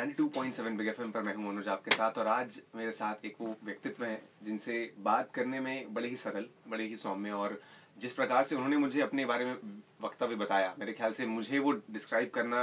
[0.00, 3.54] 92.7 big FM पर मैं हूँ मनोज आपके साथ और आज मेरे साथ एक वो
[3.64, 7.60] व्यक्तित्व हैं जिनसे बात करने में बड़े ही सरल, बड़े ही सौम्य और
[8.00, 9.56] जिस प्रकार से उन्होंने मुझे अपने बारे में
[10.02, 12.62] वक्तव्य बताया, मेरे ख्याल से मुझे वो डिस्क्राइब करना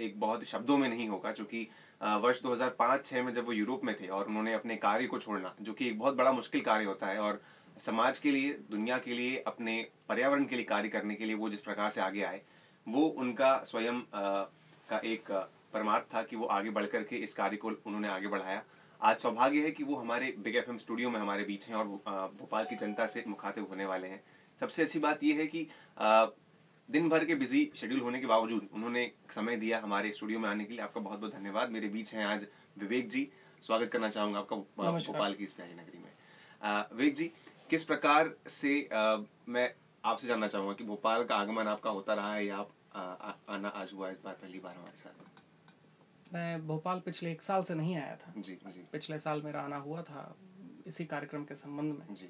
[0.00, 1.66] एक बहुत शब्दों में नहीं होगा क्योंकि
[2.02, 5.72] वर्ष 2005-6 में जब वो यूरोप में थे और उन्होंने अपने कार्य को छोड़ना, जो
[5.72, 7.40] कि एक बहुत बड़ा मुश्किल कार्य होता है और
[7.80, 11.50] समाज के लिए, दुनिया के लिए, अपने पर्यावरण के लिए कार्य करने के लिए वो
[11.50, 12.42] जिस प्रकार से आगे आए,
[12.86, 15.32] वो उनका स्वयं का एक
[15.72, 18.62] परमार्थ था कि वो आगे बढ़ करके इस कार्य को उन्होंने आगे बढ़ाया।
[19.00, 21.84] आज सौभाग्य है कि वो हमारे बिग एफएम स्टूडियो में हमारे बीच हैं और
[22.38, 24.22] भोपाल की जनता से मुखातिब होने वाले हैं।
[24.60, 25.68] सबसे अच्छी बात यह है कि
[26.88, 30.64] दिन भर के बिज़ी शेड्यूल होने के बावजूद उन्होंने समय दिया हमारे स्टूडियो में आने
[30.64, 32.46] के लिए। आपका बहुत बहुत धन्यवाद। मेरे बीच हैं आज
[32.78, 33.28] विवेक जी।
[33.62, 36.12] स्वागत करना चाहूँगा आपका भोपाल की इस प्यारी नगरी में।
[36.92, 37.30] विवेक जी
[37.70, 39.16] किस प्रकार से आ,
[39.48, 39.72] मैं
[40.04, 43.32] आपसे जानना चाहूँगा कि भोपाल का आगमन आपका होता रहा है या आप आ, आ,
[43.48, 45.35] आना आज हुआ इस बार पहली बार हमारे साथ?
[46.32, 49.76] मैं भोपाल पिछले एक साल से नहीं आया था। जी जी। पिछले साल मेरा आना
[49.76, 50.34] हुआ था
[50.86, 52.28] इसी कार्यक्रम के संबंध में। जी।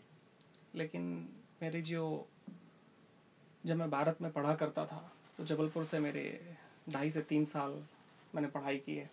[0.74, 1.02] लेकिन
[1.62, 2.26] मेरी जो
[3.64, 5.02] जब मैं भारत में पढ़ा करता था
[5.38, 6.24] तो जबलपुर से मेरे
[6.88, 7.82] ढाई से तीन साल
[8.34, 9.10] मैंने पढ़ाई की है।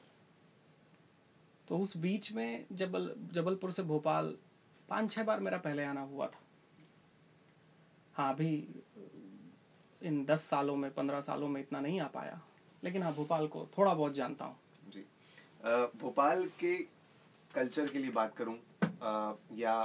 [1.67, 4.35] तो उस बीच में जबल जबलपुर से भोपाल
[4.89, 6.39] पाँच छः बार मेरा पहले आना हुआ था।
[8.13, 8.53] हाँ अभी
[10.01, 12.39] इन दस सालों में पंद्रह सालों में इतना नहीं आ पाया।
[12.83, 14.55] लेकिन हाँ भोपाल को थोड़ा बहुत जानता हूँ।
[14.89, 15.05] जी।
[16.01, 16.75] भोपाल के
[17.51, 18.57] कल्चर के लिए बात करूँ
[19.57, 19.75] या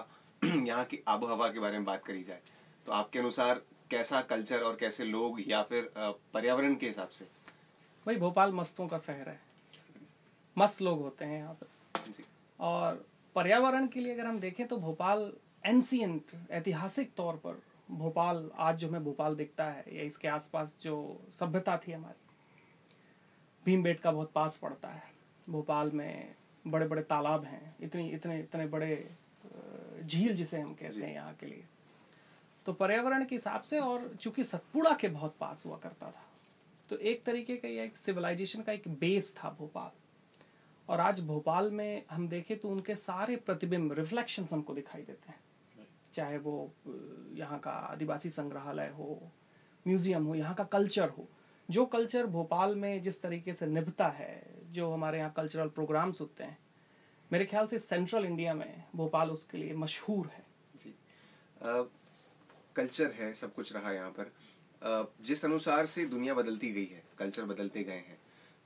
[0.45, 2.41] यहाँ की आबो हवा के बारे में बात करी जाए
[2.87, 3.61] तो आपके अनुसार
[3.91, 5.91] कैसा कल्चर और कैसे लोग या फिर
[6.35, 7.25] पर्यावरण के हिसाब से?
[8.07, 9.41] भाई भोपाल मस्तों का शहर है।
[10.57, 11.67] मस्त लोग होते हैं यहाँ पर
[12.61, 13.05] और
[13.37, 15.33] पर्यावरण के लिए अगर हम देखें तो भोपाल
[15.67, 17.61] एंसियंट ऐतिहासिक तौर पर
[17.91, 20.97] भोपाल आज जो हमें भोपाल दिखता है या इसके आसपास जो
[21.39, 22.27] सभ्यता थी हमारी
[23.69, 25.03] भीमबेट का बहुत पास पड़ता है।
[25.47, 26.35] भोपाल में
[26.65, 28.93] बड़े बड़े तालाब हैं इतनी इतने इतने बड़े
[30.03, 31.65] झील जिसे हम कहते हैं यहाँ के लिए।
[32.67, 36.25] तो पर्यावरण के हिसाब से और चूँकि सतपुड़ा के बहुत पास हुआ करता था
[36.91, 39.91] तो एक तरीके का यह एक सिविलाइजेशन का एक बेस था भोपाल।
[40.89, 45.41] और आज भोपाल में हम देखें तो उनके सारे प्रतिबिंब रिफ्लेक्शन हमको दिखाई देते हैं।
[46.15, 46.71] चाहे वो
[47.35, 49.21] यहाँ का आदिवासी संग्रहालय हो
[49.87, 51.29] म्यूज़ियम हो यहाँ का कल्चर हो
[51.71, 56.45] जो कल्चर भोपाल में जिस तरीके से निभता है जो हमारे यहाँ कल्चरल प्रोग्राम्स होते
[56.45, 56.59] हैं
[57.31, 60.45] मेरे ख्याल से सेंट्रल इंडिया में भोपाल उसके लिए मशहूर है।
[60.77, 60.95] जी।
[61.65, 61.83] आ,
[62.77, 64.33] कल्चर है सब कुछ रहा यहाँ पर।
[64.83, 68.19] आ, जिस अनुसार से दुनिया बदलती गई है कल्चर बदलते गए हैं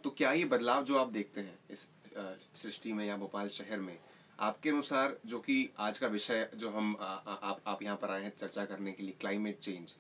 [0.05, 1.87] तो क्या ये बदलाव जो आप देखते हैं इस
[2.55, 3.97] सृष्टि में या भोपाल शहर में
[4.39, 8.11] आपके अनुसार जो कि आज का विषय जो हम आ, आ, आप आप यहाँ पर
[8.11, 9.95] आए हैं चर्चा करने के लिए क्लाइमेट चेंज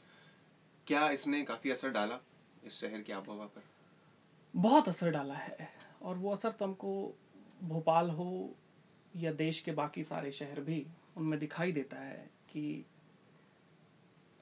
[0.86, 2.18] क्या इसने काफ़ी असर डाला?
[2.62, 3.62] इस शहर की आबोहवा पर।
[4.54, 5.68] बहुत असर डाला है
[6.02, 7.14] और वो असर तो हमको
[7.62, 8.54] भोपाल हो
[9.14, 10.86] या देश के बाकी सारे शहर भी
[11.16, 12.84] उनमें दिखाई देता है कि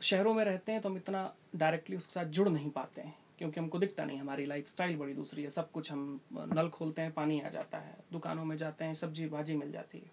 [0.00, 3.60] शहरों में रहते हैं तो हम इतना डायरेक्टली उसके साथ जुड़ नहीं पाते हैं, क्योंकि
[3.60, 7.12] हमको दिखता नहीं, हमारी लाइफ स्टाइल बड़ी दूसरी है, सब कुछ हम नल खोलते हैं,
[7.12, 10.10] पानी आ जाता है, दुकानों में जाते हैं, सब्ज़ी भाजी मिल जाती है।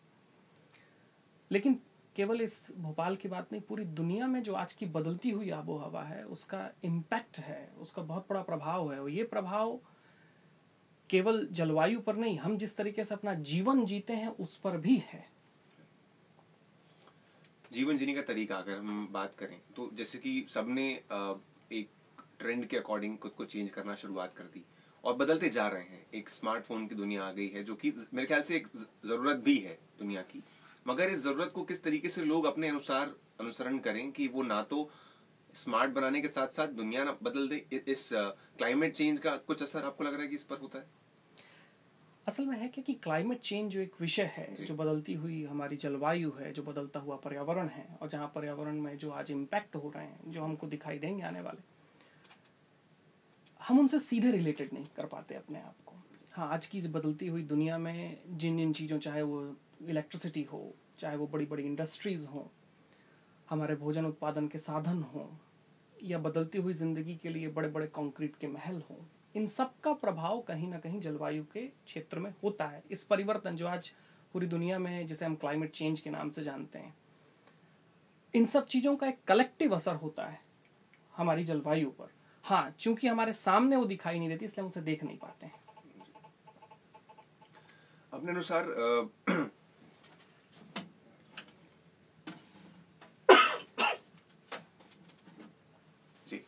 [1.51, 1.79] लेकिन
[2.17, 5.77] केवल इस भोपाल की बात नहीं, पूरी दुनिया में जो आज की बदलती हुई आबो
[5.77, 9.79] हवा है, उसका इम्पैक्ट है, उसका बहुत बड़ा प्रभाव है। और ये प्रभाव
[11.09, 14.97] केवल जलवायु पर नहीं, हम जिस तरीके से अपना जीवन जीते हैं, उस पर भी
[15.07, 15.25] है।
[17.71, 20.89] जीवन जीने का तरीका अगर हम बात करें तो जैसे कि सबने
[21.71, 21.89] एक
[22.39, 24.63] ट्रेंड के अकॉर्डिंग खुद को चेंज करना शुरुआत कर दी
[25.03, 28.27] और बदलते जा रहे हैं। एक स्मार्टफ़ोन की दुनिया आ गई है, जो कि मेरे
[28.27, 28.67] ख्याल से एक
[29.05, 30.43] ज़रूरत भी है दुनिया की।
[30.87, 34.61] मगर इस ज़रूरत को किस तरीके से लोग अपने अनुसार अनुसरण करें कि वो ना
[34.61, 34.89] तो
[35.53, 39.83] स्मार्ट बनाने के साथ साथ दुनिया ना बदल दे इस क्लाइमेट चेंज का कुछ असर
[39.83, 40.85] आपको लग रहा है कि इस पर होता है?
[42.27, 46.31] असल में है कि क्लाइमेट चेंज जो एक विषय है जो। बदलती हुई हमारी जलवायु
[46.39, 50.05] है जो बदलता हुआ पर्यावरण है और जहाँ पर्यावरण में जो आज इम्पैक्ट हो रहे
[50.05, 51.61] हैं जो हमको दिखाई देंगे आने वाले
[53.59, 55.95] हम उनसे सीधे रिलेटेड नहीं कर पाते अपने आप को।
[56.31, 59.41] हाँ आज की इस बदलती हुई दुनिया में जिन जिन चीज़ों चाहे वो
[59.81, 62.43] इलेक्ट्रिसिटी हो, चाहे वो बड़ी बड़ी इंडस्ट्रीज़ हों,
[63.47, 65.27] हमारे भोजन उत्पादन के साधन हों,
[65.97, 68.97] या बदलती हुई ज़िंदगी के लिए बड़े बड़े कंक्रीट के महल हों,
[69.35, 73.55] इन सब का प्रभाव कहीं ना कहीं जलवायु के क्षेत्र में होता है। इस परिवर्तन
[73.55, 73.91] जो आज
[74.33, 76.93] पूरी दुनिया में, जिसे हम क्लाइमेट चेंज के नाम से जानते हैं,
[78.33, 80.39] इन सब चीज़ों का एक कलेक्टिव असर होता है
[81.13, 82.09] हमारी जलवायु पर।
[82.43, 85.53] हाँ चूँकि हमारे सामने वो दिखाई नहीं देती, इसलिए हम उसे देख नहीं पाते हैं।
[88.13, 88.65] अपने अनुसार
[96.27, 96.41] जी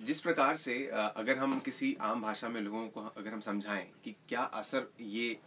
[0.00, 4.14] जिस प्रकार से अगर हम किसी आम भाषा में लोगों को अगर हम समझाएँ कि
[4.28, 5.38] क्या असर ये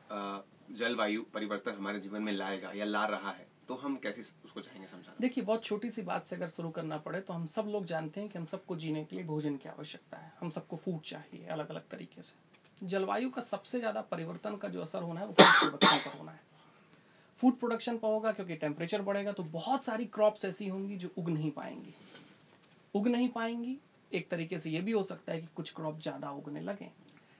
[0.72, 4.88] जलवायु परिवर्तन हमारे जीवन में लाएगा या ला रहा है तो हम कैसे उसको चाहेंगे
[4.88, 5.16] समझाना?
[5.22, 8.22] देखिए, बहुत छोटी सी बात से अगर शुरू करना पड़े तो हम सब लोग जानते
[8.22, 11.46] हैं कि हम सबको जीने के लिए भोजन की आवश्यकता है। हम सबको फ़ूड चाहिए
[11.48, 15.34] अलग अलग तरीके से। जलवायु का सबसे ज़्यादा परिवर्तन का जो असर होना है, वो
[15.34, 16.42] फ़ूड प्रोडक्शन पर होना है।
[17.40, 21.30] फ़ूड प्रोडक्शन पर होगा क्योंकि टेम्परेचर बढ़ेगा तो बहुत सारी क्रॉप्स ऐसी होंगी जो उग
[21.30, 21.94] नहीं पाएँगी।
[22.94, 23.78] उग नहीं पाएँगी।
[24.12, 26.90] एक तरीके से ये भी हो सकता है कि कुछ क्रॉप ज़्यादा उगने लगे।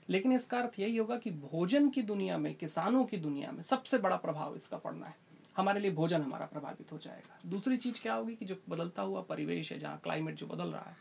[0.10, 3.98] लेकिन इसका अर्थ यही होगा कि भोजन की दुनिया में, किसानों की दुनिया में सबसे
[3.98, 5.16] बड़ा प्रभाव इसका पड़ना है।
[5.58, 9.22] हमारे लिए भोजन हमारा प्रभावित हो जाएगा। दूसरी चीज़ क्या होगी कि जो बदलता हुआ
[9.22, 10.98] परिवेश है, जहाँ क्लाइमेट जो बदल रहा है,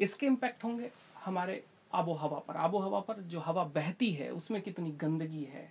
[0.00, 0.90] इसके इम्पैक्ट होंगे
[1.24, 1.62] हमारे
[1.94, 5.70] आबो हवा पर। आबो हवा पर जो हवा बहती है, उसमें कितनी गंदगी है,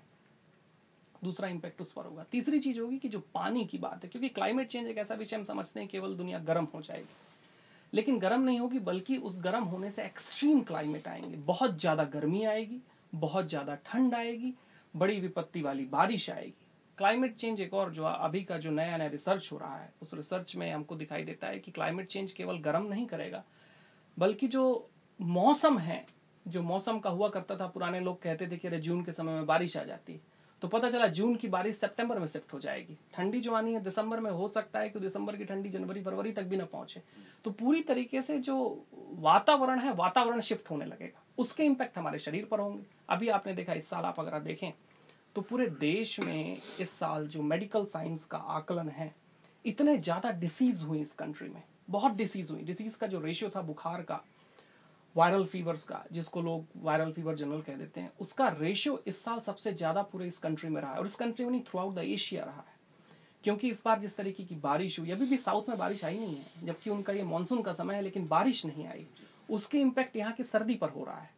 [1.23, 4.29] दूसरा इम्पैक्ट उस पर होगा। तीसरी चीज़ होगी कि जो पानी की बात है, क्योंकि
[4.29, 7.15] क्लाइमेट चेंज एक ऐसा विषय हम समझते हैं केवल दुनिया गर्म हो जाएगी।
[7.93, 12.43] लेकिन गर्म नहीं होगी, बल्कि उस गर्म होने से एक्सट्रीम क्लाइमेट आएँगे। बहुत ज़्यादा गर्मी
[12.45, 12.79] आएगी,
[13.13, 14.53] बहुत ज़्यादा ठंड आएगी,
[14.93, 16.65] बड़ी विपत्ति वाली बारिश आएगी।
[16.97, 20.13] क्लाइमेट चेंज एक और जो अभी का जो नया नया रिसर्च हो रहा है, उस
[20.13, 23.43] रिसर्च में हमको दिखाई देता है कि क्लाइमेट चेंज केवल गर्म नहीं करेगा,
[24.17, 24.89] बल्कि जो
[25.19, 26.05] मौसम है,
[26.45, 29.33] जो मौसम का हुआ करता था, पुराने लोग कहते थे कि अरे जून के समय
[29.33, 30.19] में बारिश आ जाती
[30.63, 33.79] तो पता चला जून की बारिश सितंबर में शिफ्ट हो जाएगी। ठंडी जो आनी है,
[33.83, 37.01] दिसंबर में हो सकता है कि दिसंबर की ठंडी जनवरी, फरवरी तक भी ना पहुँचे।
[37.45, 38.55] तो पूरी तरीके से जो
[39.19, 43.73] वातावरण है, वातावरण शिफ्ट होने लगेगा। उसके इम्पैक्ट हमारे शरीर पर होंगे। अभी आपने देखा,
[43.73, 44.71] इस साल आप अगर देखें
[45.35, 49.13] तो पूरे देश में इस साल जो मेडिकल साइंस का आकलन है,
[49.65, 53.61] इतने ज़्यादा डिसीज हुई इस कंट्री में। बहुत डिसीज हुई। डिसीज का जो रेशियो था,
[53.61, 54.23] बुखार का
[55.15, 59.39] वायरल फीवर्स का, जिसको लोग वायरल फीवर जनरल कह देते हैं, उसका रेशियो इस साल
[59.39, 61.95] सबसे ज़्यादा पूरे इस कंट्री में रहा है और इस कंट्री में नहीं थ्रू आउट
[61.95, 62.71] द एशिया रहा है।
[63.43, 66.35] क्योंकि इस बार जिस तरीके की बारिश हुई, अभी भी साउथ में बारिश आई नहीं
[66.35, 69.05] है, जबकि उनका ये मानसून का समय है, लेकिन बारिश नहीं आई।
[69.49, 71.29] उसके इम्पैक्ट यहाँ की सर्दी पर हो रहा है।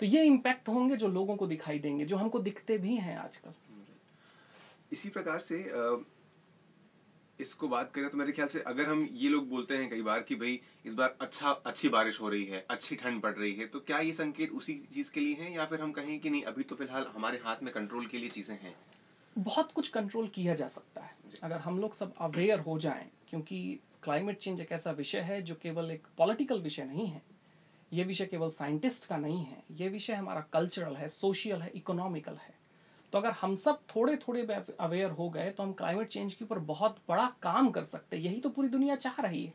[0.00, 3.52] तो ये इम्पैक्ट होंगे जो लोगों को दिखाई देंगे, जो हमको दिखते भी हैं आजकल।
[4.92, 5.58] इसी प्रकार से
[7.38, 10.20] इसको बात करें तो मेरे ख्याल से अगर हम ये लोग बोलते हैं कई बार
[10.22, 13.66] कि भाई इस बार अच्छा अच्छी बारिश हो रही है अच्छी ठंड पड़ रही है
[13.66, 16.42] तो क्या ये संकेत उसी चीज़ के लिए हैं या फिर हम कहें कि नहीं
[16.42, 18.74] अभी तो फ़िलहाल हमारे हाथ में कंट्रोल के लिए चीज़ें हैं?
[19.38, 23.78] बहुत कुछ कंट्रोल किया जा सकता है। अगर हम लोग सब अवेयर हो जाएँ क्योंकि
[24.02, 27.22] क्लाइमेट चेंज एक ऐसा विषय है जो केवल एक पॉलिटिकल विषय नहीं है।
[27.92, 32.32] ये विषय केवल साइंटिस्ट का नहीं है। ये विषय हमारा कल्चरल है सोशल है इकोनॉमिकल
[32.32, 32.61] है।
[33.12, 34.42] तो अगर हम सब थोड़े थोड़े
[34.80, 38.24] अवेयर हो गए तो हम क्लाइमेट चेंज के ऊपर बहुत बड़ा काम कर सकते हैं।
[38.24, 39.52] यही तो पूरी दुनिया चाह रही है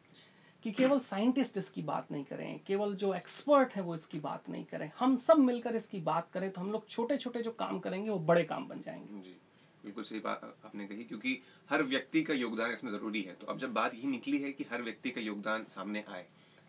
[0.63, 4.63] कि केवल साइंटिस्ट इसकी बात नहीं करें, केवल जो एक्सपर्ट है वो इसकी बात नहीं
[4.65, 8.09] करें। हम सब मिलकर इसकी बात करें तो हम लोग छोटे छोटे जो काम करेंगे,
[8.09, 9.35] वो बड़े काम बन जाएँगे। जी,
[9.83, 11.39] बिल्कुल सही बात आपने कही, क्योंकि
[11.69, 14.65] हर व्यक्ति का योगदान इसमें ज़रूरी है। तो अब जब बात यही निकली है कि
[14.71, 16.25] हर व्यक्ति का योगदान सामने आए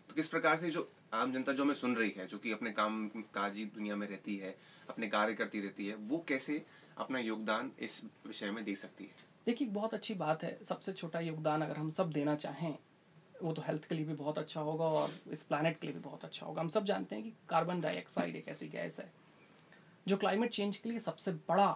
[0.09, 2.71] तो किस प्रकार से जो आम जनता जो हमें सुन रही है, जो कि अपने
[2.71, 4.55] काम, काजी दुनिया में रहती है
[4.89, 6.63] अपने कार्य करती रहती है, वो कैसे
[6.97, 9.27] अपना योगदान इस विषय में दे सकती है?
[9.45, 12.77] देखिए बहुत अच्छी बात है, सबसे छोटा योगदान अगर हम सब देना चाहें,
[13.43, 16.01] वो तो हेल्थ के लिए भी बहुत अच्छा होगा और इस प्लानट के लिए भी
[16.01, 19.11] बहुत अच्छा होगा। हम सब जानते हैं कि कार्बन डाइऑक्साइड एक ऐसी गैस है,
[20.07, 21.69] जो क्लाइमेट चेंज के लिए सबसे बड़ा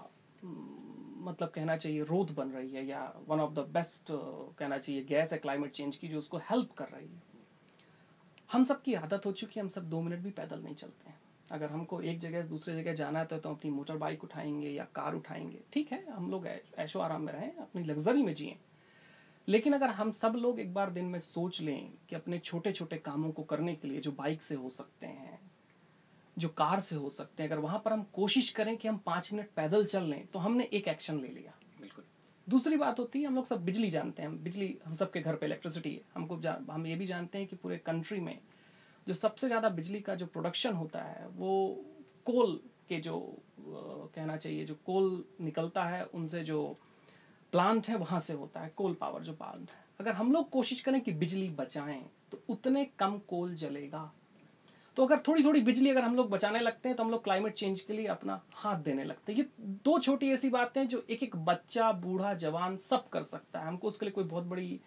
[0.44, 5.34] मतलब कहना चाहिए रोध बन रही है या वन ऑफ़ द बेस्ट कहना चाहिए गैस
[5.34, 7.22] है क्लाइमेट चेंज की, जो उसको हेल्प कर रही है।
[8.50, 11.10] हम सब की आदत हो चुकी है, हम सब दो मिनट भी पैदल नहीं चलते
[11.10, 11.18] हैं।
[11.54, 14.70] अगर हमको एक जगह से दूसरे जगह जाना है तो, तो अपनी मोटर बाइक उठाएँगे
[14.70, 18.56] या कार उठाएँगे। ठीक है हम लोग ऐशो आराम में रहें अपनी लग्जरी में जिए।
[19.48, 22.98] लेकिन अगर हम सब लोग एक बार दिन में सोच लें कि अपने छोटे छोटे
[22.98, 25.40] कामों को करने के लिए जो बाइक से हो सकते हैं
[26.38, 29.32] जो कार से हो सकते हैं अगर वहाँ पर हम कोशिश करें कि हम पाँच
[29.34, 32.04] मिनट पैदल चल लें तो हमने एक एक्शन ले लिया। बिल्कुल।
[32.48, 35.46] दूसरी बात होती है हम लोग सब बिजली जानते हैं बिजली हम सबके घर पे
[35.46, 36.36] इलेक्ट्रिसिटी है। हमको
[36.72, 38.38] हम ये भी जानते हैं कि पूरे कंट्री में
[39.08, 41.84] जो सबसे ज़्यादा बिजली का जो प्रोडक्शन होता है, वो
[42.26, 43.20] कोल के जो
[43.60, 46.66] कहना चाहिए, जो कोल निकलता है, उनसे जो
[47.54, 50.82] प्लांट है, वहाँ से होता है कोल पावर जो प्लांट है। अगर हम लोग कोशिश
[50.82, 54.12] करें कि बिजली बचाएँ तो उतने कम कोल जलेगा।
[54.98, 57.54] तो अगर थोड़ी थोड़ी बिजली अगर हम लोग बचाने लगते हैं तो हम लोग क्लाइमेट
[57.54, 59.46] चेंज के लिए अपना हाथ देने लगते हैं। ये
[59.86, 63.68] दो छोटी ऐसी बातें हैं जो एक एक बच्चा, बूढ़ा, जवान सब कर सकता है।
[63.68, 64.80] हमको उसके लिए कोई बहुत बड़ी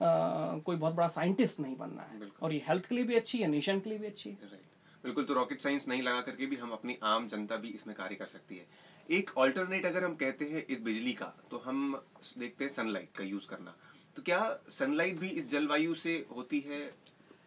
[0.00, 3.48] कोई बहुत बड़ा साइंटिस्ट नहीं बनना है। और ये हेल्थ के लिए भी अच्छी है
[3.48, 4.62] नेशन के लिए भी अच्छी है।
[5.04, 8.14] बिल्कुल तो रॉकेट साइंस नहीं लगा करके भी हम अपनी आम जनता भी इसमें कार्य
[8.14, 8.66] कर सकती है।
[9.08, 12.00] एक ऑल्टरनेट अगर हम कहते हैं इस बिजली का तो हम
[12.38, 13.74] देखते हैं सनलाइट का यूज़ करना।
[14.16, 16.80] तो क्या सनलाइट भी इस जलवायु से होती है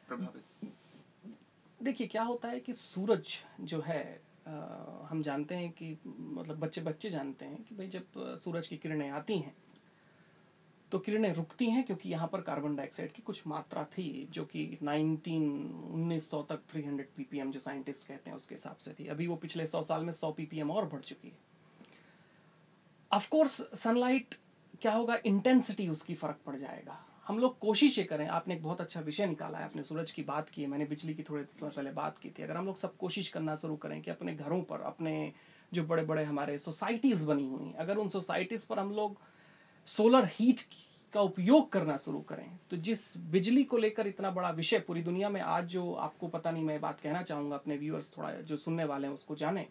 [0.07, 0.71] प्रभावित?
[1.79, 4.01] देखिए क्या होता है कि सूरज जो है
[4.47, 4.51] आ,
[5.09, 9.09] हम जानते हैं कि मतलब बच्चे बच्चे जानते हैं कि भाई जब सूरज की किरणें
[9.11, 9.55] आती हैं
[10.91, 14.77] तो किरणें रुकती हैं क्योंकि यहाँ पर कार्बन डाइऑक्साइड की कुछ मात्रा थी, जो कि
[14.83, 15.27] 19
[15.93, 19.67] 1900 तक 300 ppm जो साइंटिस्ट कहते हैं उसके हिसाब से थी। अभी वो पिछले
[19.67, 21.37] 100 साल में 100 ppm और बढ़ चुकी है।
[23.13, 24.35] ऑफ़ कोर्स सनलाइट
[24.81, 25.17] क्या होगा?
[25.25, 29.57] इंटेंसिटी उसकी फ़र्क पड़ जाएगा। हम लोग कोशिश करें। आपने एक बहुत अच्छा विषय निकाला
[29.57, 32.29] है, आपने सूरज की बात की है, मैंने बिजली की थोड़े समय पहले बात की
[32.29, 35.33] थी। अगर हम लोग सब कोशिश करना शुरू करें कि अपने घरों पर, अपने
[35.73, 39.21] जो बड़े बड़े हमारे सोसाइटीज़ बनी हुई अगर उन सोसाइटीज़ पर हम लोग
[39.87, 40.61] सोलर हीट
[41.13, 43.01] का उपयोग करना शुरू करें। तो जिस
[43.31, 46.79] बिजली को लेकर इतना बड़ा विषय पूरी दुनिया में आज जो आपको पता नहीं, मैं
[46.81, 49.65] बात कहना चाहूँगा, अपने व्यूअर्स थोड़ा जो सुनने वाले हैं उसको जाने,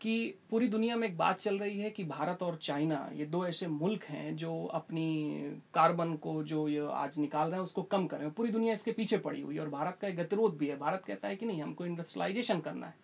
[0.00, 3.44] कि पूरी दुनिया में एक बात चल रही है कि भारत और चाइना, ये दो
[3.46, 8.06] ऐसे मुल्क हैं जो अपनी कार्बन को जो ये आज निकाल रहे हैं, उसको कम
[8.06, 10.56] कर रहे हैं। पूरी दुनिया इसके पीछे पड़ी हुई है और भारत का एक गतिरोध
[10.58, 12.94] भी है। भारत कहता है कि नहीं, हमको इंडस्ट्रियलाइजेशन करना है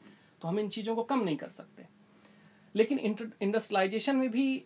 [0.42, 1.84] तो हम इन चीज़ों को कम नहीं कर सकते।
[2.74, 4.64] लेकिन इंडस्ट्रियलाइजेशन में भी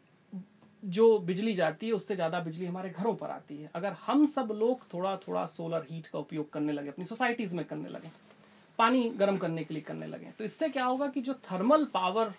[0.82, 4.48] जो बिजली जाती है, उससे ज़्यादा बिजली हमारे घरों पर आती है। अगर हम सब
[4.54, 8.10] लोग थोड़ा थोड़ा सोलर हीट का उपयोग करने लगे, अपनी सोसाइटीज़ में करने लगे,
[8.78, 12.32] पानी गर्म करने के लिए करने लगे तो इससे क्या होगा कि जो थर्मल पावर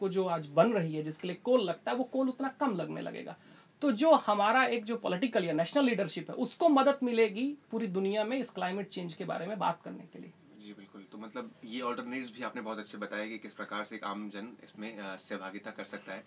[0.00, 2.76] को जो आज बन रही है, जिसके लिए कोल लगता है, वो कोल उतना कम
[2.76, 3.36] लगने लगेगा।
[3.82, 8.24] तो जो हमारा एक जो पॉलिटिकल या नेशनल लीडरशिप है, उसको मदद मिलेगी पूरी दुनिया
[8.24, 11.50] में इस क्लाइमेट चेंज के बारे में बात करने के लिए। जी, बिल्कुल। तो मतलब
[11.64, 15.16] ये ऑल्टरनेटिव भी आपने बहुत अच्छे बताया कि किस प्रकार से एक आम जन इसमें
[15.18, 16.24] सहभागिता कर सकता है।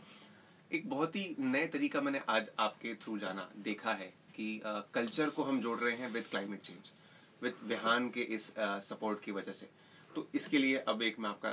[0.76, 4.48] एक बहुत ही नए तरीका मैंने आज आपके थ्रू जाना देखा है कि
[4.94, 6.92] कल्चर को हम जोड़ रहे हैं with climate change
[7.42, 9.70] with Vihaan के इस सपोर्ट की वजह से।
[10.12, 11.50] तो इसके लिए अब एक मैं आपका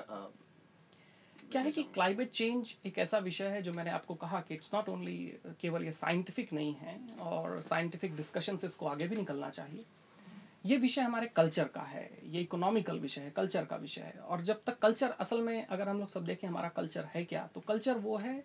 [1.50, 4.74] क्या है कि क्लाइमेट चेंज एक ऐसा विषय है जो मैंने आपको कहा कि इट्स
[4.74, 5.16] नॉट ओनली
[5.60, 9.84] केवल ये साइंटिफिक नहीं है और साइंटिफिक डिस्कशन से इसको आगे भी निकलना चाहिए।
[10.66, 14.42] ये विषय हमारे कल्चर का है ये इकोनॉमिकल विषय है कल्चर का विषय है। और
[14.42, 17.60] जब तक कल्चर असल में अगर हम लोग सब देखें हमारा कल्चर है क्या तो
[17.68, 18.42] कल्चर वो है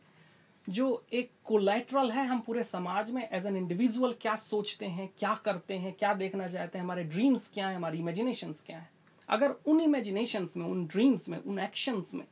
[0.70, 5.34] जो एक कोलेट्रल है हम पूरे समाज में एज एन इंडिविजुअल क्या सोचते हैं, क्या
[5.46, 8.90] करते हैं, क्या देखना चाहते हैं, हमारे ड्रीम्स क्या हैं, हमारी इमेजिनेशंस क्या हैं?
[9.30, 12.26] अगर उन इमेजिनेशंस में, उन ड्रीम्स में, उन एक्शंस में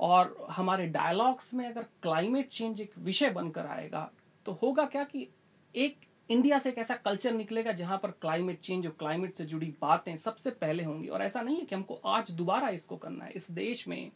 [0.00, 4.10] और हमारे डायलॉग्स में अगर क्लाइमेट चेंज एक विषय बनकर आएगा
[4.46, 5.26] तो होगा क्या कि
[5.74, 5.96] एक
[6.30, 10.16] इंडिया से एक ऐसा कल्चर निकलेगा जहाँ पर क्लाइमेट चेंज और क्लाइमेट से जुड़ी बातें
[10.16, 13.50] सबसे पहले होंगी। और ऐसा नहीं है कि हमको आज दोबारा इसको करना है। इस
[13.50, 14.10] देश में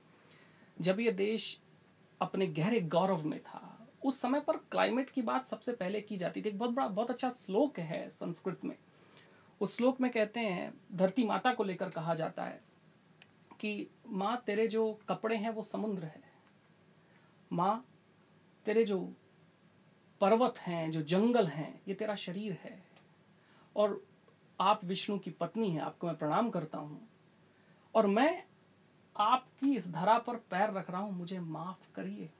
[0.80, 1.58] जब ये देश
[2.20, 6.42] अपने गहरे गौरव में था। उस समय पर क्लाइमेट की बात सबसे पहले की जाती
[6.42, 8.76] थी। एक बहुत बड़ा, बहुत अच्छा श्लोक है संस्कृत में।
[9.60, 12.64] उस श्लोक में कहते हैं, धरती माता को लेकर कहा जाता है
[13.60, 16.22] कि, माँ, तेरे जो कपड़े हैं वो समुद्र है।
[17.52, 17.86] माँ,
[18.64, 19.12] तेरे जो
[20.20, 22.86] पर्वत हैं, जो जंगल हैं, ये तेरा शरीर है।
[23.76, 24.06] और
[24.60, 27.08] आप विष्णु की पत्नी हैं, आपको मैं प्रणाम करता हूँ।
[27.94, 28.46] और मैं
[29.16, 32.30] आपकी इस धरा पर पैर रख रहा हूँ, मुझे माफ़ करिए।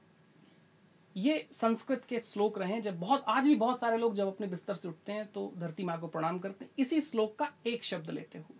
[1.15, 4.75] ये संस्कृत के श्लोक रहे जब बहुत, आज भी बहुत सारे लोग जब अपने बिस्तर
[4.75, 8.09] से उठते हैं तो धरती माँ को प्रणाम करते हैं। इसी श्लोक का एक शब्द
[8.09, 8.57] लेते हुए,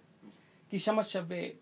[0.71, 1.55] कि शमस शव्य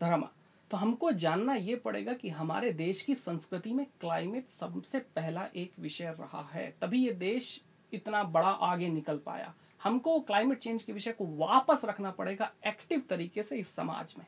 [0.00, 0.30] धर्मा।
[0.70, 5.78] तो हमको जानना ये पड़ेगा कि हमारे देश की संस्कृति में क्लाइमेट सबसे पहला एक
[5.80, 7.60] विषय रहा है। तभी ये देश
[7.92, 13.02] इतना बड़ा आगे निकल पाया। हमको क्लाइमेट चेंज के विषय को वापस रखना पड़ेगा एक्टिव
[13.10, 14.26] तरीके से इस समाज में।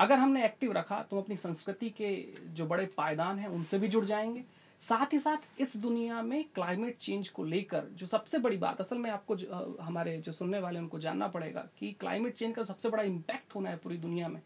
[0.00, 2.14] अगर हमने एक्टिव रखा तो अपनी संस्कृति के
[2.54, 4.44] जो बड़े पायदान हैं उनसे भी जुड़ जाएँगे।
[4.82, 8.98] साथ ही साथ इस दुनिया में क्लाइमेट चेंज को लेकर जो सबसे बड़ी बात असल
[8.98, 12.88] में आपको जो, हमारे जो सुनने वाले उनको जानना पड़ेगा कि क्लाइमेट चेंज का सबसे
[12.88, 14.40] बड़ा इम्पैक्ट होना है पूरी दुनिया में।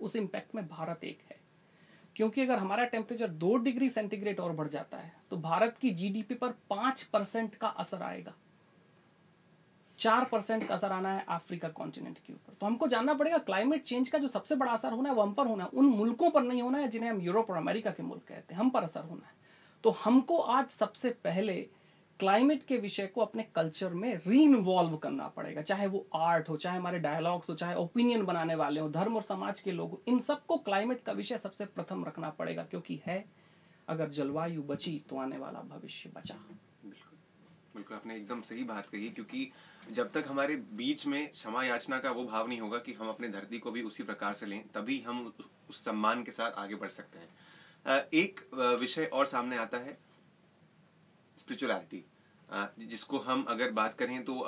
[0.00, 1.36] उस इम्पैक्ट में भारत एक है।
[2.16, 6.34] क्योंकि अगर हमारा टेम्परेचर दो डिग्री सेंटीग्रेड और बढ़ जाता है तो भारत की जीडीपी
[6.34, 8.34] पर पाँच परसेंट का असर आएगा।
[9.98, 13.82] चार परसेंट का असर आना है अफ्रीका कॉन्टिनेंट के ऊपर। तो हमको जानना पड़ेगा क्लाइमेट
[13.82, 16.30] चेंज का जो सबसे बड़ा असर होना है वो हम पर होना है। उन मुल्कों
[16.30, 18.82] पर नहीं होना है जिन्हें हम यूरोप और अमेरिका के मुल्क कहते हैं। हम पर
[18.82, 19.32] असर होना है।
[19.84, 21.54] तो हमको आज सबसे पहले
[22.20, 26.56] क्लाइमेट के विषय को अपने कल्चर में री इन्वॉल्व करना पड़ेगा। चाहे वो आर्ट हो,
[26.56, 30.00] चाहे हमारे डायलॉग्स हो, चाहे ओपिनियन बनाने वाले हो, धर्म और समाज के लोग हो,
[30.08, 33.24] इन सबको क्लाइमेट का विषय सबसे प्रथम रखना पड़ेगा, क्योंकि है,
[33.88, 36.34] अगर जलवायु बची तो आने वाला भविष्य बचा।
[37.74, 39.50] बिल्कुल, आपने एकदम सही बात कही, क्योंकि
[39.90, 43.28] जब तक हमारे बीच में क्षमा याचना का वो भाव नहीं होगा कि हम अपने
[43.28, 45.32] धरती को भी उसी प्रकार से लें, तभी हम
[45.70, 48.40] उस सम्मान के साथ आगे बढ़ सकते हैं। एक
[48.80, 49.96] विषय और सामने आता है
[51.36, 52.04] स्पिरिचुअलिटी
[52.80, 54.42] जिसको हम अगर बात करें तो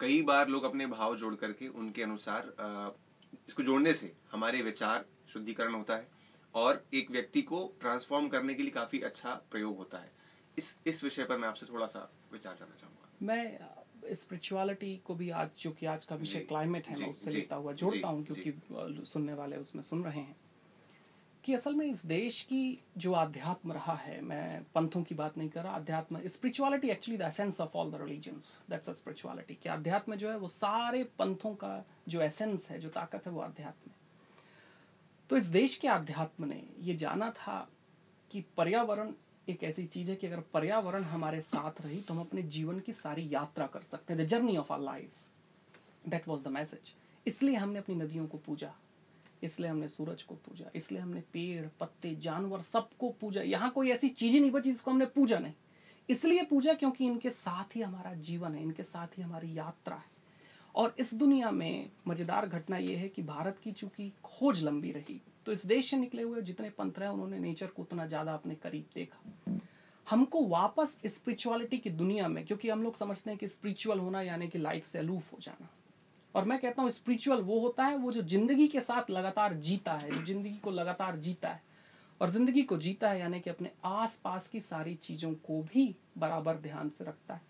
[0.00, 2.52] कई बार लोग अपने भाव जोड़ करके उनके अनुसार
[3.48, 6.08] इसको जोड़ने से हमारे विचार शुद्धिकरण होता है
[6.54, 10.10] और एक व्यक्ति को ट्रांसफॉर्म करने के लिए काफ़ी अच्छा प्रयोग होता है।
[10.58, 15.30] इस इस विषय पर मैं आपसे थोड़ा सा विचार जानना चाहूँगा। मैं स्पिरिचुअलिटी को भी
[15.30, 19.04] आज जो कि आज का विषय क्लाइमेट है मैं उससे लेता हुआ जोड़ता हूँ क्योंकि
[19.06, 20.36] सुनने वाले उसमें सुन रहे हैं
[21.44, 25.48] कि असल में इस देश की जो अध्यात्म रहा है मैं पंथों की बात नहीं
[25.48, 29.68] कर रहा अध्यात्म spirituality actually the essence of all the religions that's a spirituality कि
[29.68, 31.72] अध्यात्म जो है वो सारे पंथों का
[32.08, 33.96] जो एसेंस है जो ताकत है वो अध्यात्म है।
[35.30, 37.68] तो इस देश के अध्यात्म ने ये जाना था
[38.30, 39.12] कि पर्यावरण
[39.48, 42.92] एक ऐसी चीज़ है कि अगर पर्यावरण हमारे साथ रही तो हम अपने जीवन की
[42.92, 46.92] सारी यात्रा कर सकते हैं। The journey of our life that was the message
[47.26, 48.72] इसलिए हमने अपनी नदियों को पूजा।
[49.42, 54.08] इसलिए हमने सूरज को पूजा। इसलिए हमने पेड़, पत्ते, जानवर सबको पूजा। यहाँ कोई ऐसी
[54.08, 55.52] चीज़ ही नहीं बची जिसको हमने पूजा नहीं।
[56.08, 60.10] इसलिए पूजा क्योंकि इनके साथ ही हमारा जीवन है, इनके साथ ही हमारी यात्रा है।
[60.74, 65.20] और इस दुनिया में मज़ेदार घटना यह है कि भारत की चूँकि खोज लंबी रही।
[65.46, 68.54] तो इस देश से निकले हुए जितने पंथ रहे उन्होंने नेचर को उतना ज़्यादा अपने
[68.54, 69.58] करीब देखा।
[70.06, 74.48] हमको वापस स्पिरिचुअलिटी की दुनिया में, क्योंकि हम लोग समझते हैं कि स्पिरिचुअल होना यानी
[74.48, 75.68] कि लाइफ से अलूफ हो जाना।
[76.34, 79.92] और मैं कहता हूँ स्पिरिचुअल वो होता है, वो जो ज़िंदगी के साथ लगातार जीता
[79.92, 81.62] है, जो ज़िंदगी को लगातार जीता है,
[82.20, 85.94] और ज़िंदगी को जीता है यानी कि अपने आस पास की सारी चीज़ों को भी
[86.18, 87.40] बराबर ध्यान से रखता है।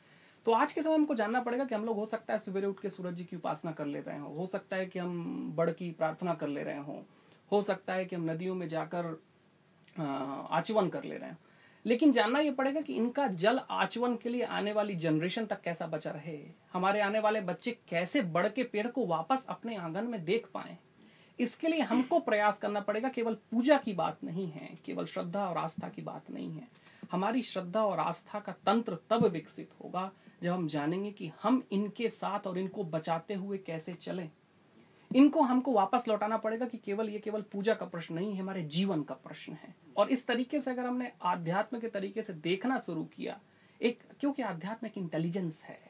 [0.46, 2.80] तो आज के समय हमको जानना पड़ेगा कि हम लोग हो सकता है सवेरे उठ
[2.80, 5.70] के सूरज जी की उपासना कर ले रहे हो हो सकता है कि हम बड़
[5.70, 7.04] की प्रार्थना कर ले रहे हो
[7.52, 9.22] हो सकता है कि हम नदियों में जाकर
[10.50, 11.38] आचवन कर ले रहे हैं।
[11.86, 15.86] लेकिन जानना यह पड़ेगा कि इनका जल आचवन के लिए आने वाली जनरेशन तक कैसा
[15.86, 20.24] बचा रहे। हमारे आने वाले बच्चे कैसे बढ़ के पेड़ को वापस अपने आँगन में
[20.24, 20.78] देख पाए।
[21.40, 25.58] इसके लिए हमको प्रयास करना पड़ेगा, केवल पूजा की बात नहीं है, केवल श्रद्धा और
[25.58, 26.68] आस्था की बात नहीं है।
[27.12, 32.08] हमारी श्रद्धा और आस्था का तंत्र तब विकसित होगा जब हम जानेंगे कि हम इनके
[32.08, 34.30] साथ और इनको बचाते हुए कैसे चलें।
[35.16, 38.62] इनको हमको वापस लौटाना पड़ेगा कि केवल ये केवल पूजा का प्रश्न नहीं है हमारे
[38.64, 42.78] जीवन का प्रश्न है। और इस तरीके से अगर हमने आध्यात्म के तरीके से देखना
[42.78, 43.38] शुरू किया,
[43.80, 45.80] एक, क्योंकि आध्यात्म एक इंटेलिजेंस है,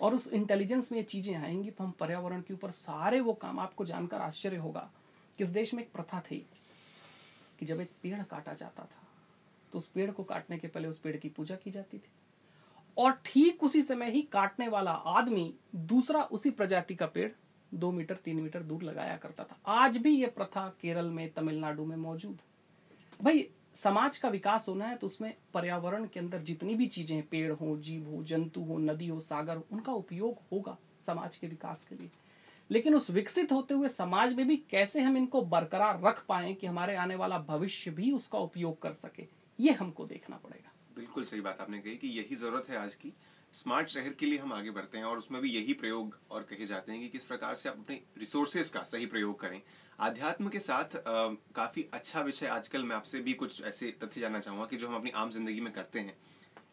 [0.00, 3.58] और उस इंटेलिजेंस में ये चीज़ें आएँगी तो हम पर्यावरण के ऊपर सारे वो काम,
[3.60, 4.90] आपको जानकर आश्चर्य होगा,
[5.38, 6.44] किस देश में एक प्रथा थी
[7.58, 9.02] कि जब एक पेड़ काटा जाता था
[9.72, 12.10] तो उस पेड़ को काटने के पहले उस पेड़ की पूजा की जाती थी।
[12.96, 17.30] और ठीक उसी समय ही काटने वाला आदमी दूसरा उसी प्रजाति का पेड़
[17.74, 21.84] दो मीटर, तीन मीटर दूर लगाया करता था। आज भी ये प्रथा केरल में, तमिलनाडु
[21.84, 22.38] में मौजूद।
[23.20, 27.52] भाई, समाज का विकास होना है तो उसमें पर्यावरण के अंदर जितनी भी चीज़ें पेड़
[27.52, 31.84] हो, जीव हो, जंतु हो, नदी हो, सागर हो, उनका उपयोग होगा समाज के विकास
[31.84, 32.10] के लिए।
[32.70, 36.66] लेकिन उस विकसित होते हुए समाज में भी कैसे हम इनको बरकरार रख पाए कि
[36.66, 39.26] हमारे आने वाला भविष्य भी उसका उपयोग कर सके,
[39.58, 43.12] ये हमको देखना पड़ेगा। बिल्कुल सही बात आपने कही कि यही ज़रूरत है आज की।
[43.54, 46.66] स्मार्ट शहर के लिए हम आगे बढ़ते हैं और उसमें भी यही प्रयोग और कहे
[46.66, 49.60] जाते हैं कि किस प्रकार से आप अपने रिसोर्सेज का सही प्रयोग करें।
[49.98, 54.40] आध्यात्म के साथ आ, काफ़ी अच्छा विषय आजकल मैं आपसे भी कुछ ऐसे तथ्य जानना
[54.40, 56.16] चाहूँगा कि जो हम अपनी आम ज़िंदगी में करते हैं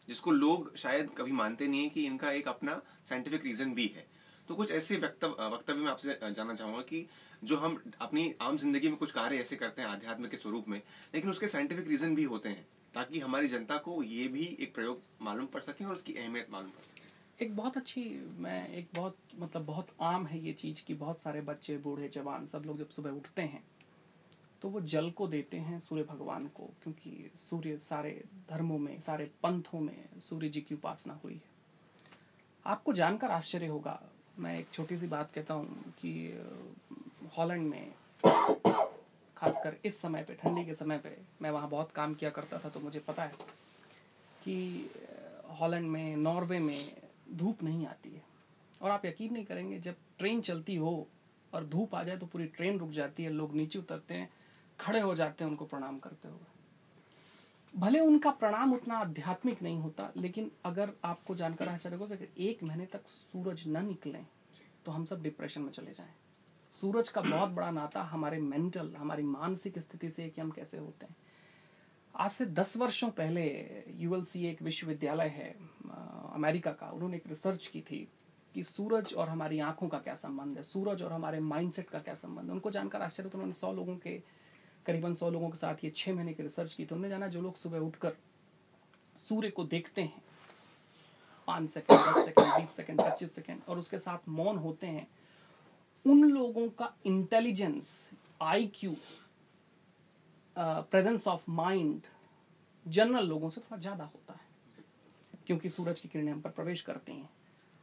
[0.08, 4.06] जिसको लोग शायद कभी मानते नहीं है कि इनका एक अपना साइंटिफिक रीजन भी है।
[4.48, 7.04] तो कुछ ऐसे वक्तव्य में आपसे जानना चाहूँगा कि
[7.42, 10.80] जो हम अपनी आम ज़िंदगी में कुछ कार्य ऐसे करते हैं आध्यात्म के स्वरूप में
[11.14, 15.02] लेकिन उसके साइंटिफिक रीजन भी होते हैं। ताकि हमारी जनता को ये भी एक प्रयोग
[15.22, 18.02] मालूम पड़ सके और उसकी अहमियत मालूम पड़ सके। एक बहुत अच्छी,
[18.38, 22.46] मैं एक बहुत मतलब बहुत आम है ये चीज़ कि बहुत सारे बच्चे, बूढ़े, जवान
[22.46, 23.62] सब लोग जब सुबह उठते हैं
[24.62, 28.10] तो वो जल को देते हैं सूर्य भगवान को, क्योंकि सूर्य सारे
[28.50, 31.50] धर्मों में, सारे पंथों में सूर्य जी की उपासना हुई है।
[32.66, 33.98] आपको जानकर आश्चर्य होगा,
[34.38, 36.12] मैं एक छोटी सी बात कहता हूँ कि
[37.38, 37.92] हॉलैंड में
[39.62, 42.68] खासकर इस समय पे, ठंडी के समय पे मैं वहाँ बहुत काम किया करता था
[42.68, 43.32] तो मुझे पता है
[44.42, 44.90] कि
[45.50, 46.92] हॉलैंड में, नॉर्वे में
[47.32, 48.22] धूप नहीं आती है।
[48.80, 51.06] और आप यकीन नहीं करेंगे, जब ट्रेन चलती हो
[51.52, 54.28] और धूप आ जाए तो पूरी ट्रेन रुक जाती है, लोग नीचे उतरते हैं,
[54.78, 56.50] खड़े हो जाते हैं, उनको प्रणाम करते हुए।
[57.74, 62.62] भले उनका प्रणाम उतना आध्यात्मिक नहीं होता, लेकिन अगर आपको जानकर आश्चर्य होगा कि एक
[62.62, 64.18] महीने तक सूरज न निकले
[64.84, 66.14] तो हम सब डिप्रेशन में चले जाएँ।
[66.74, 71.06] सूरज का बहुत बड़ा नाता हमारे मेंटल हमारी मानसिक स्थिति से कि हम कैसे होते
[71.06, 71.16] हैं।
[72.14, 73.44] आज से दस वर्षों पहले
[73.98, 75.50] यूएलसी एक विश्वविद्यालय है
[76.34, 78.06] अमेरिका का। उन्होंने एक रिसर्च की थी
[78.54, 82.14] कि सूरज और हमारी आँखों का क्या संबंध है, सूरज और हमारे माइंडसेट का क्या
[82.14, 84.18] संबंध है। उनको जानकर आश्चर्य तो उन्होंने सौ लोगों के,
[84.86, 87.40] करीबन सौ लोगों के साथ ये छह महीने की रिसर्च की। तो उन्होंने जाना, जो
[87.40, 88.16] लोग सुबह उठकर
[89.18, 90.22] सूर्य को देखते हैं,
[91.48, 95.06] पाँच सेकंड दस सेकंड बीस सेकंड पच्चीस सेकंड और उसके साथ मौन होते हैं
[96.04, 98.10] उन लोगों का intelligence
[98.42, 98.94] I Q
[100.56, 102.00] presence of mind
[102.86, 104.84] general लोगों से थोड़ा ज़्यादा होता है,
[105.46, 107.28] क्योंकि सूरज की किरणें हम पर प्रवेश करती हैं।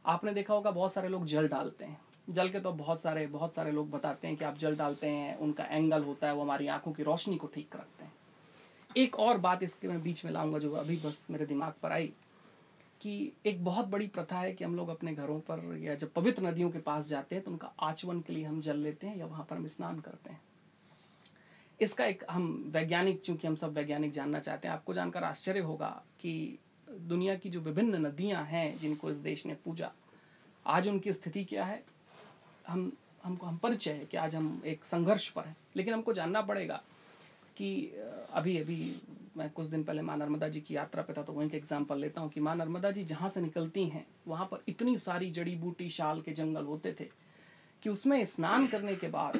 [0.04, 3.54] आपने देखा होगा बहुत सारे लोग जल डालते हैं। जल के तो बहुत सारे बहुत
[3.54, 6.66] सारे लोग बताते हैं कि आप जल डालते हैं, उनका एंगल होता है, वो हमारी
[6.68, 8.12] आँखों की रोशनी को ठीक रखते हैं।
[8.96, 12.12] एक और बात इसके मैं बीच में लाऊँगा जो अभी बस मेरे दिमाग पर आई।
[13.00, 16.42] कि एक बहुत बड़ी प्रथा है कि हम लोग अपने घरों पर या जब पवित्र
[16.42, 19.26] नदियों के पास जाते हैं तो उनका आचमन के लिए हम जल लेते हैं या
[19.26, 20.40] वहाँ पर हम स्नान करते हैं।
[21.80, 25.88] इसका एक हम वैज्ञानिक, चूँकि हम सब वैज्ञानिक जानना चाहते हैं, आपको जानकर आश्चर्य होगा
[26.20, 26.58] कि
[26.88, 29.90] दुनिया की जो विभिन्न नदियाँ हैं जिनको इस देश ने पूजा,
[30.66, 31.82] आज उनकी स्थिति क्या है?
[32.68, 32.92] हम,
[33.24, 36.82] हमको, हम परिचय है कि आज हम एक संघर्ष पर हैं, लेकिन हमको जानना पड़ेगा
[37.60, 37.70] कि
[38.32, 38.94] अभी अभी
[39.36, 41.98] मैं कुछ दिन पहले माँ नर्मदा जी की यात्रा पे था तो वहीं का एग्ज़ाम्पल
[41.98, 45.54] लेता हूँ कि माँ नर्मदा जी जहाँ से निकलती हैं वहाँ पर इतनी सारी जड़ी
[45.56, 47.08] बूटी शाल के जंगल होते थे
[47.82, 49.38] कि उसमें स्नान करने के बाद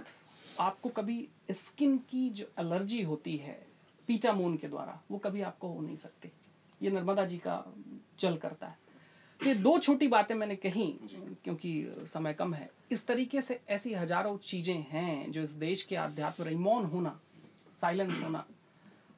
[0.60, 1.16] आपको कभी
[1.52, 3.58] स्किन की जो एलर्जी होती है
[4.08, 6.30] पीचामून के द्वारा वो कभी आपको हो नहीं सकती।
[6.80, 7.64] ये नर्मदा जी का
[8.20, 8.78] जल करता है।
[9.40, 10.86] तो ये दो छोटी बातें मैंने कही
[11.44, 11.72] क्योंकि
[12.12, 16.56] समय कम है इस तरीके से ऐसी हज़ारों चीज़ें हैं जो इस देश के आध्यात्म
[16.58, 17.18] मौन होना
[17.80, 18.44] साइलेंस होना।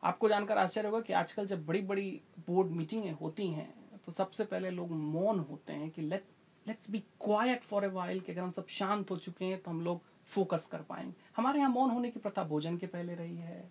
[0.02, 2.10] आपको जानकर आश्चर्य होगा कि आजकल जब बड़ी बड़ी
[2.46, 3.72] बोर्ड मीटिंगें होती हैं
[4.06, 6.24] तो सबसे पहले लोग मौन होते हैं कि let
[6.66, 9.70] let's be quiet for a while कि अगर हम सब शांत हो चुके हैं तो
[9.70, 13.36] हम लोग फोकस कर पाएँगे। हमारे यहाँ मौन होने की प्रथा भोजन के पहले रही
[13.36, 13.70] है,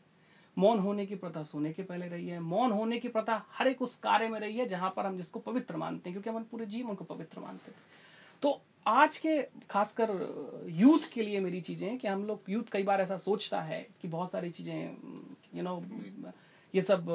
[0.57, 3.81] मौन होने की प्रथा सोने के पहले रही है, मौन होने की प्रथा हर एक
[3.81, 6.65] उस कार्य में रही है जहाँ पर हम जिसको पवित्र मानते हैं, क्योंकि हम पूरे
[6.67, 7.77] जीवन को पवित्र मानते तो
[8.85, 10.09] आज के खासकर
[10.69, 14.07] यूथ के लिए मेरी चीज़ें कि हम लोग यूथ कई बार ऐसा सोचता है कि
[14.07, 14.97] बहुत सारी चीज़ें
[15.55, 15.83] यू नो
[16.73, 17.05] ये सब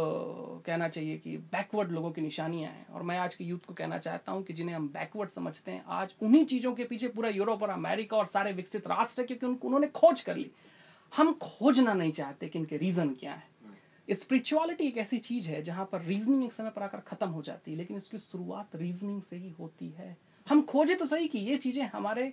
[0.67, 3.99] कहना चाहिए कि बैकवर्ड लोगों की निशानियाँ हैं। और मैं आज के यूथ को कहना
[3.99, 7.63] चाहता हूँ कि जिन्हें हम बैकवर्ड समझते हैं आज उन्हीं चीज़ों के पीछे पूरा यूरोप
[7.63, 10.51] और अमेरिका और सारे विकसित राष्ट्र क्योंकि उनको उन्होंने खोज कर ली।
[11.13, 15.89] हम खोजना नहीं चाहते कि इनके रीजन क्या है। स्पिरिचुअलिटी एक ऐसी चीज़ है जहाँ
[15.93, 19.37] पर रीजनिंग एक समय पर आकर खत्म हो जाती है लेकिन इसकी शुरुआत रीजनिंग से
[19.37, 22.33] ही होती है। हम खोजे तो सही कि ये चीज़ें हमारे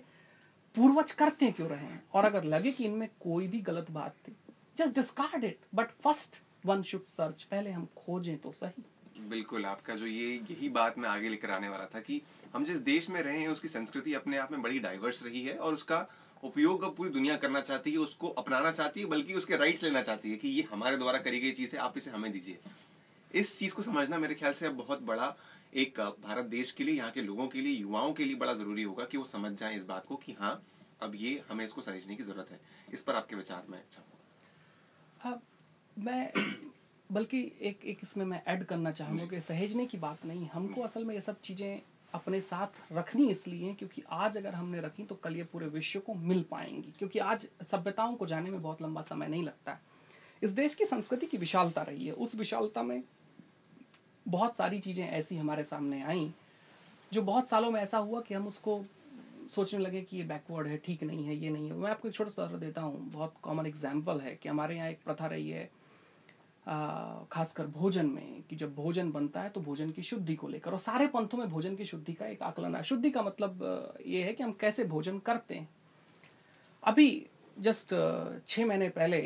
[0.74, 2.02] पूर्वज करते क्यों रहे हैं?
[2.12, 4.36] और अगर लगे कि इनमें कोई भी गलत बात थी
[4.76, 8.82] just discard it but first one should search पहले हम खोजें तो सही।
[9.28, 12.20] बिल्कुल, आपका जो ये, यही बात मैं आगे लेकर आने वाला था कि
[12.54, 15.56] हम जिस देश में रहे हैं, उसकी संस्कृति अपने आप में बड़ी डाइवर्स रही है
[15.56, 16.06] और उसका
[16.44, 20.02] उपयोग अब पूरी दुनिया करना चाहती है, उसको अपनाना चाहती है, बल्कि उसके राइट्स लेना
[20.02, 22.58] चाहती है कि ये हमारे द्वारा करी गई चीज़ है आप इसे हमें दीजिए।
[23.34, 25.34] इस चीज़ को समझना मेरे ख्याल से अब बहुत बड़ा
[25.74, 28.82] एक भारत देश के लिए यहाँ के लोगों के लिए युवाओं के लिए बड़ा ज़रूरी
[28.82, 30.60] होगा कि वो समझ जाए इस बात को कि हाँ
[31.02, 32.60] अब ये हमें इसको समझने की ज़रूरत है।
[32.92, 35.40] इस पर आपके विचार में अच्छा
[35.96, 36.32] मैं
[37.12, 41.04] बल्कि एक एक इसमें मैं ऐड करना चाहूँगा कि सहेजने की बात नहीं हमको असल
[41.04, 41.80] में ये सब चीज़ें
[42.14, 46.14] अपने साथ रखनी इसलिए क्योंकि आज अगर हमने रखी तो कल ये पूरे विश्व को
[46.14, 49.80] मिल पाएँगी क्योंकि आज सभ्यताओं को जाने में बहुत लंबा समय नहीं लगता। है
[50.42, 53.02] इस देश की संस्कृति की विशालता रही है। उस विशालता में
[54.26, 56.30] बहुत सारी चीज़ें ऐसी हमारे सामने आई,
[57.12, 58.84] जो बहुत सालों में ऐसा हुआ कि हम उसको
[59.54, 62.14] सोचने लगे कि ये बैकवर्ड है, ठीक नहीं है, ये नहीं है। मैं आपको एक
[62.14, 65.70] छोटा सा देता हूँ। बहुत कॉमन एग्ज़ाम्पल है कि हमारे यहाँ एक प्रथा रही है
[66.66, 70.78] खासकर भोजन में, कि जब भोजन बनता है तो भोजन की शुद्धि को लेकर। और
[70.78, 74.32] सारे पंथों में भोजन की शुद्धि का एक आकलन है। शुद्धि का मतलब ये है
[74.32, 75.68] कि हम कैसे भोजन करते हैं।
[76.82, 77.94] अभी जस्ट
[78.46, 79.18] छः महीने पहले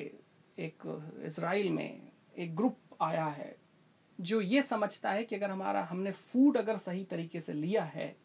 [0.58, 0.82] एक
[1.26, 2.00] इसराइल में
[2.36, 3.54] एक ग्रुप आया है
[4.20, 8.16] जो ये समझता है कि अगर हमारा, हमने फ़ूड अगर सही तरीके से लिया है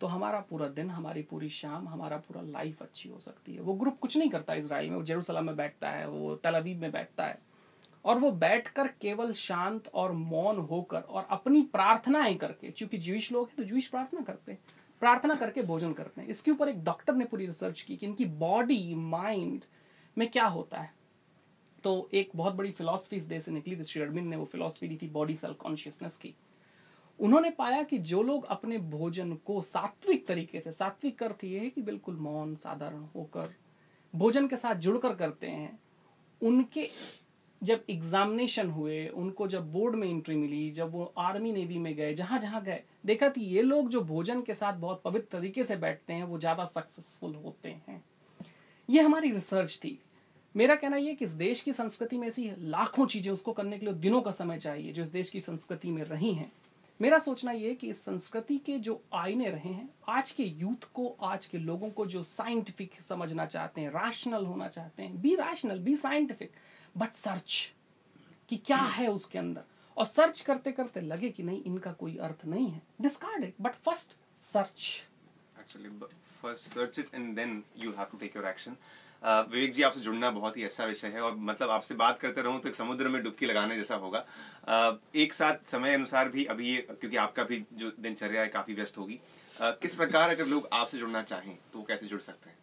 [0.00, 3.74] तो हमारा पूरा दिन, हमारी पूरी शाम, हमारा पूरा लाइफ अच्छी हो सकती है। वो
[3.74, 7.26] ग्रुप कुछ नहीं करता इसराइल में। वो जेरूसलम में बैठता है, वो तलवीब में बैठता
[7.26, 7.38] है।
[8.04, 13.48] और वो बैठकर केवल शांत और मौन होकर और अपनी प्रार्थनाएँ करके क्योंकि जीविश लोग
[13.48, 14.58] हैं तो जीविश प्रार्थना करते हैं।
[15.00, 18.24] प्रार्थना करके भोजन करते हैं। इसके ऊपर एक डॉक्टर ने पूरी रिसर्च की कि इनकी
[18.24, 19.64] बॉडी माइंड
[20.18, 20.97] में क्या होता है।
[21.84, 24.98] तो एक बहुत बड़ी फिलोसफी इस देश से निकली थी श्री ने वो फिलोसफी दी
[25.02, 26.34] थी बॉडी सेल्फ कॉन्शियसनेस की।
[27.18, 31.70] उन्होंने पाया कि जो लोग अपने भोजन को सात्विक तरीके से, सात्विक अर्थ ये है
[31.70, 33.54] कि बिल्कुल मौन, साधारण होकर,
[34.14, 35.78] भोजन के साथ जुड़कर करते हैं।
[36.42, 36.88] उनके
[37.62, 42.14] जब एग्जामिनेशन हुए, उनको जब बोर्ड में एंट्री मिली, जब वो आर्मी नेवी में गए
[42.14, 45.76] जहाँ जहाँ गए, देखा कि ये लोग जो भोजन के साथ बहुत पवित्र तरीके से
[45.76, 48.02] बैठते हैं, वो ज़्यादा सक्सेसफुल होते हैं।
[48.88, 49.98] ये हमारी रिसर्च थी।
[50.58, 53.86] मेरा कहना यह कि इस देश की संस्कृति में ऐसी लाखों चीज़ें, उसको करने के
[53.86, 56.50] लिए दिनों का समय चाहिए, जो इस देश की संस्कृति में रही हैं।
[57.00, 61.16] मेरा सोचना यह कि इस संस्कृति के जो आईने रहे हैं, आज के यूथ को,
[61.22, 65.78] आज के लोगों को जो साइंटिफिक समझना चाहते हैं रैशनल होना चाहते हैं be rational
[65.78, 66.52] be scientific
[66.96, 67.72] but search
[68.48, 69.62] कि क्या है उसके अंदर?
[69.96, 73.74] और सर्च करते करते लगे कि नहीं, इनका कोई अर्थ नहीं है। Discard it but
[73.74, 75.02] first search
[75.60, 75.88] actually
[76.42, 78.76] first search it and then you have to take your action
[79.22, 82.60] Vivek ji, आपसे जुड़ना बहुत ही अच्छा विषय है और मतलब आपसे बात करते रहूँ
[82.60, 84.24] तो एक समुद्र में डुबकी लगाने जैसा होगा।
[85.16, 88.98] एक साथ समय अनुसार भी अभी ये, क्योंकि आपका भी जो दिनचर्या है काफ़ी व्यस्त
[88.98, 89.18] होगी।
[89.60, 92.56] किस प्रकार अगर लोग आपसे जुड़ना चाहें तो कैसे जुड़ सकते हैं?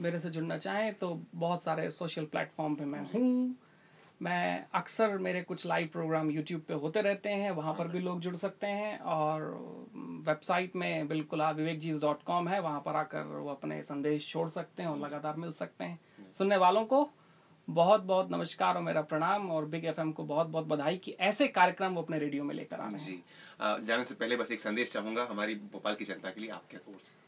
[0.00, 3.54] मेरे से जुड़ना चाहें तो बहुत सारे सोशल प्लेटफॉर्म पे मैं हूँ।
[4.22, 8.20] मैं अक्सर मेरे कुछ लाइव प्रोग्राम यूट्यूब पे होते रहते हैं वहाँ पर भी लोग
[8.20, 9.42] जुड़ सकते हैं और
[10.26, 14.28] वेबसाइट में बिल्कुल आप विवेक जीज डॉट कॉम है वहाँ पर आकर वो अपने संदेश
[14.28, 15.98] छोड़ सकते हैं और लगातार मिल सकते हैं।
[16.32, 17.08] सुनने वालों को
[17.68, 21.48] बहुत बहुत नमस्कार और मेरा प्रणाम और बिग एफएम को बहुत बहुत बधाई कि ऐसे
[21.48, 23.22] कार्यक्रम वो अपने रेडियो में लेकर आ रहे जी।
[23.86, 26.98] जाने से पहले बस एक संदेश चाहूँगा हमारी भोपाल की जनता के लिए आपके ओर
[27.02, 27.20] से।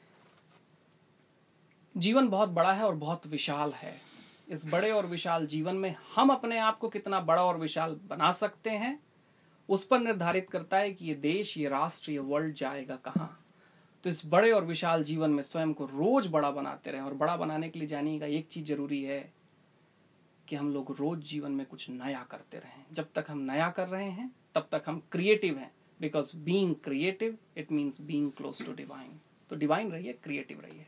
[1.96, 4.13] जीवन बहुत बड़ा है और बहुत विशाल है।
[4.48, 8.33] इस बड़े और विशाल जीवन में हम अपने आप को कितना बड़ा और विशाल बना
[8.33, 8.98] सकते हैं,
[9.68, 13.40] उस पर निर्धारित करता है कि ये देश, ये राष्ट्र, ये वर्ल्ड जाएगा कहाँ।
[14.04, 17.37] तो इस बड़े और विशाल जीवन में स्वयं को रोज बड़ा बनाते रहें और बड़ा
[17.37, 19.33] बनाने के लिए जानिएगा, एक चीज़ ज़रूरी है
[20.48, 23.88] कि हम लोग रोज जीवन में कुछ नया करते रहें। जब तक हम नया कर
[23.88, 28.72] रहे हैं, तब तक हम क्रिएटिव हैं। Because being creative it means being close to
[28.72, 29.18] divine
[29.50, 30.87] तो डिवाइन रहिए क्रिएटिव रहिए।